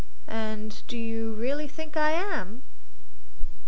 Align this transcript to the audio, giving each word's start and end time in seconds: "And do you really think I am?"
"And 0.27 0.81
do 0.87 0.97
you 0.97 1.33
really 1.35 1.67
think 1.67 1.95
I 1.95 2.09
am?" 2.13 2.63